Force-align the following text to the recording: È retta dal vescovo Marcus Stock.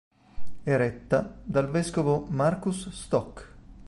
È 0.63 0.75
retta 0.77 1.37
dal 1.43 1.69
vescovo 1.69 2.25
Marcus 2.31 2.89
Stock. 2.89 3.53